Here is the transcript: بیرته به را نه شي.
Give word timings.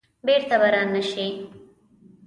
بیرته 0.25 0.55
به 0.59 0.67
را 0.73 0.83
نه 0.93 1.01
شي. 1.09 1.27